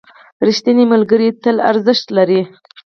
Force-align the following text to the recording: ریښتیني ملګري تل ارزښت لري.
ریښتیني 0.47 0.85
ملګري 0.93 1.27
تل 1.43 1.57
ارزښت 1.71 2.07
لري. 2.17 2.41